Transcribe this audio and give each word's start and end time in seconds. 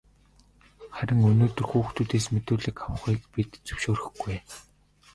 Харин 0.95 1.21
өнөөдөр 1.29 1.65
хүүхдээс 1.69 2.25
мэдүүлэг 2.33 2.77
авахыг 2.85 3.21
бид 3.33 3.51
зөвшөөрөхгүй. 3.67 4.35